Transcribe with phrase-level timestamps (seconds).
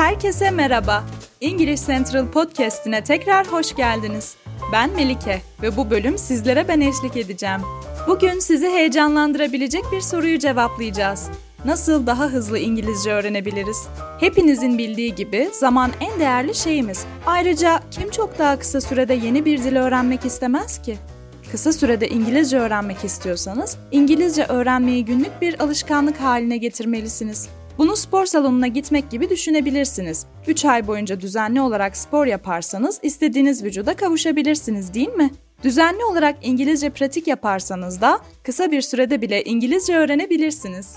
[0.00, 1.04] Herkese merhaba.
[1.40, 4.36] İngiliz Central Podcast'ine tekrar hoş geldiniz.
[4.72, 7.60] Ben Melike ve bu bölüm sizlere ben eşlik edeceğim.
[8.08, 11.30] Bugün sizi heyecanlandırabilecek bir soruyu cevaplayacağız.
[11.64, 13.88] Nasıl daha hızlı İngilizce öğrenebiliriz?
[14.20, 17.04] Hepinizin bildiği gibi zaman en değerli şeyimiz.
[17.26, 20.96] Ayrıca kim çok daha kısa sürede yeni bir dil öğrenmek istemez ki?
[21.52, 27.48] Kısa sürede İngilizce öğrenmek istiyorsanız, İngilizce öğrenmeyi günlük bir alışkanlık haline getirmelisiniz.
[27.80, 30.26] Bunu spor salonuna gitmek gibi düşünebilirsiniz.
[30.46, 35.30] 3 ay boyunca düzenli olarak spor yaparsanız istediğiniz vücuda kavuşabilirsiniz değil mi?
[35.64, 40.96] Düzenli olarak İngilizce pratik yaparsanız da kısa bir sürede bile İngilizce öğrenebilirsiniz.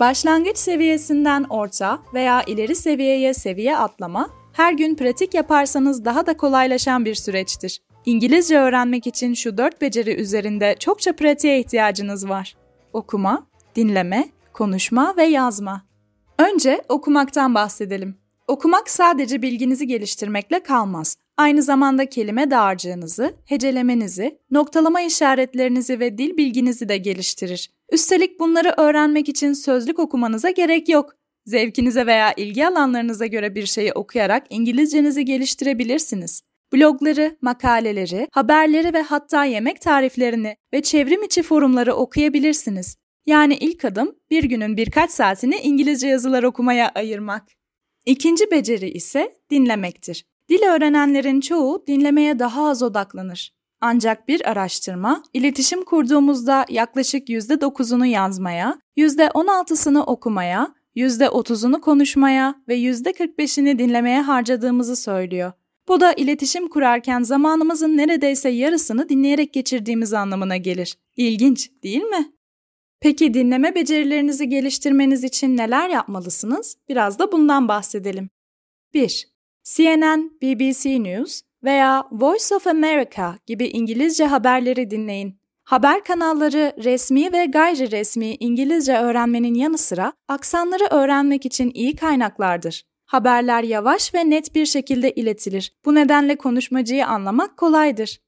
[0.00, 7.04] Başlangıç seviyesinden orta veya ileri seviyeye seviye atlama, her gün pratik yaparsanız daha da kolaylaşan
[7.04, 7.80] bir süreçtir.
[8.06, 12.56] İngilizce öğrenmek için şu dört beceri üzerinde çokça pratiğe ihtiyacınız var.
[12.92, 15.93] Okuma, dinleme, konuşma ve yazma.
[16.38, 18.16] Önce okumaktan bahsedelim.
[18.48, 21.16] Okumak sadece bilginizi geliştirmekle kalmaz.
[21.36, 27.70] Aynı zamanda kelime dağarcığınızı, hecelemenizi, noktalama işaretlerinizi ve dil bilginizi de geliştirir.
[27.92, 31.14] Üstelik bunları öğrenmek için sözlük okumanıza gerek yok.
[31.46, 36.42] Zevkinize veya ilgi alanlarınıza göre bir şeyi okuyarak İngilizcenizi geliştirebilirsiniz.
[36.72, 42.96] Blogları, makaleleri, haberleri ve hatta yemek tariflerini ve çevrim içi forumları okuyabilirsiniz.
[43.26, 47.42] Yani ilk adım bir günün birkaç saatini İngilizce yazılar okumaya ayırmak.
[48.06, 50.24] İkinci beceri ise dinlemektir.
[50.48, 53.54] Dil öğrenenlerin çoğu dinlemeye daha az odaklanır.
[53.80, 64.20] Ancak bir araştırma, iletişim kurduğumuzda yaklaşık %9'unu yazmaya, %16'sını okumaya, %30'unu konuşmaya ve %45'ini dinlemeye
[64.20, 65.52] harcadığımızı söylüyor.
[65.88, 70.96] Bu da iletişim kurarken zamanımızın neredeyse yarısını dinleyerek geçirdiğimiz anlamına gelir.
[71.16, 72.32] İlginç, değil mi?
[73.04, 76.76] Peki dinleme becerilerinizi geliştirmeniz için neler yapmalısınız?
[76.88, 78.30] Biraz da bundan bahsedelim.
[78.94, 79.28] 1.
[79.64, 85.40] CNN, BBC News veya Voice of America gibi İngilizce haberleri dinleyin.
[85.64, 92.84] Haber kanalları resmi ve gayri resmi İngilizce öğrenmenin yanı sıra aksanları öğrenmek için iyi kaynaklardır.
[93.04, 95.72] Haberler yavaş ve net bir şekilde iletilir.
[95.84, 98.20] Bu nedenle konuşmacıyı anlamak kolaydır.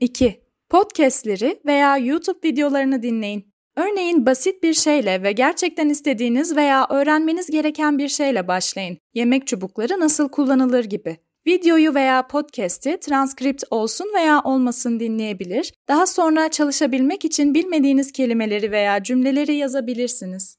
[0.00, 0.40] 2.
[0.68, 3.53] Podcast'leri veya YouTube videolarını dinleyin.
[3.76, 8.98] Örneğin basit bir şeyle ve gerçekten istediğiniz veya öğrenmeniz gereken bir şeyle başlayın.
[9.14, 11.16] Yemek çubukları nasıl kullanılır gibi.
[11.46, 15.72] Videoyu veya podcast'i transkript olsun veya olmasın dinleyebilir.
[15.88, 20.56] Daha sonra çalışabilmek için bilmediğiniz kelimeleri veya cümleleri yazabilirsiniz.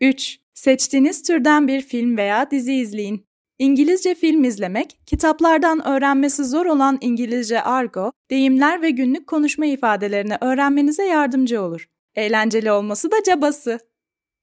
[0.00, 0.38] 3.
[0.54, 3.24] Seçtiğiniz türden bir film veya dizi izleyin.
[3.58, 11.04] İngilizce film izlemek, kitaplardan öğrenmesi zor olan İngilizce argo, deyimler ve günlük konuşma ifadelerini öğrenmenize
[11.04, 11.88] yardımcı olur.
[12.18, 13.78] Eğlenceli olması da cabası.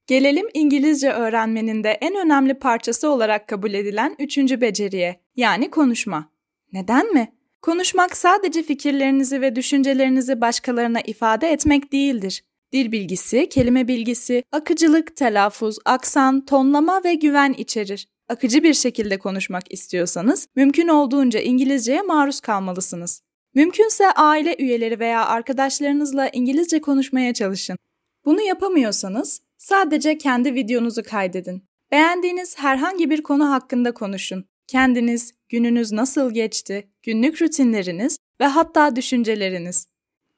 [0.06, 6.30] Gelelim İngilizce öğrenmenin de en önemli parçası olarak kabul edilen üçüncü beceriye, yani konuşma.
[6.72, 7.32] Neden mi?
[7.62, 12.44] Konuşmak sadece fikirlerinizi ve düşüncelerinizi başkalarına ifade etmek değildir.
[12.72, 18.08] Dil bilgisi, kelime bilgisi, akıcılık, telaffuz, aksan, tonlama ve güven içerir.
[18.28, 23.22] Akıcı bir şekilde konuşmak istiyorsanız, mümkün olduğunca İngilizceye maruz kalmalısınız.
[23.56, 27.78] Mümkünse aile üyeleri veya arkadaşlarınızla İngilizce konuşmaya çalışın.
[28.24, 31.64] Bunu yapamıyorsanız sadece kendi videonuzu kaydedin.
[31.92, 34.44] Beğendiğiniz herhangi bir konu hakkında konuşun.
[34.66, 39.88] Kendiniz, gününüz nasıl geçti, günlük rutinleriniz ve hatta düşünceleriniz.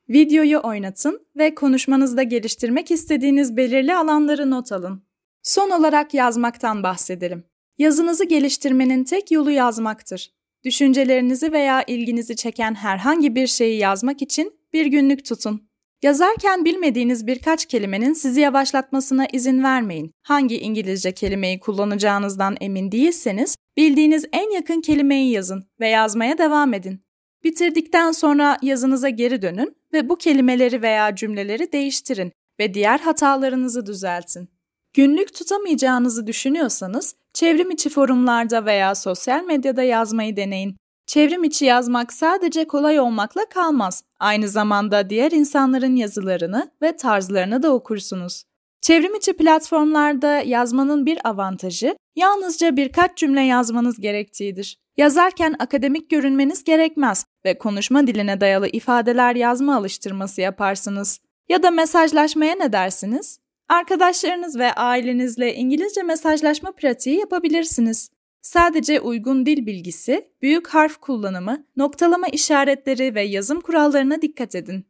[0.08, 5.02] Videoyu oynatın ve konuşmanızda geliştirmek istediğiniz belirli alanları not alın.
[5.42, 7.44] Son olarak yazmaktan bahsedelim.
[7.78, 10.37] Yazınızı geliştirmenin tek yolu yazmaktır.
[10.64, 15.68] Düşüncelerinizi veya ilginizi çeken herhangi bir şeyi yazmak için bir günlük tutun.
[16.02, 20.12] Yazarken bilmediğiniz birkaç kelimenin sizi yavaşlatmasına izin vermeyin.
[20.22, 27.00] Hangi İngilizce kelimeyi kullanacağınızdan emin değilseniz bildiğiniz en yakın kelimeyi yazın ve yazmaya devam edin.
[27.44, 34.48] Bitirdikten sonra yazınıza geri dönün ve bu kelimeleri veya cümleleri değiştirin ve diğer hatalarınızı düzeltin.
[34.94, 40.76] Günlük tutamayacağınızı düşünüyorsanız çevrim içi forumlarda veya sosyal medyada yazmayı deneyin.
[41.06, 44.02] Çevrim içi yazmak sadece kolay olmakla kalmaz.
[44.20, 48.44] Aynı zamanda diğer insanların yazılarını ve tarzlarını da okursunuz.
[48.80, 54.78] Çevrim içi platformlarda yazmanın bir avantajı yalnızca birkaç cümle yazmanız gerektiğidir.
[54.96, 61.20] Yazarken akademik görünmeniz gerekmez ve konuşma diline dayalı ifadeler yazma alıştırması yaparsınız.
[61.48, 63.38] Ya da mesajlaşmaya ne dersiniz?
[63.68, 68.10] Arkadaşlarınız ve ailenizle İngilizce mesajlaşma pratiği yapabilirsiniz.
[68.42, 74.86] Sadece uygun dil bilgisi, büyük harf kullanımı, noktalama işaretleri ve yazım kurallarına dikkat edin.